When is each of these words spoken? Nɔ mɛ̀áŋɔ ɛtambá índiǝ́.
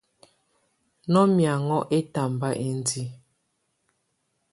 Nɔ 1.11 1.21
mɛ̀áŋɔ 1.35 1.77
ɛtambá 1.97 2.49
índiǝ́. 2.67 3.07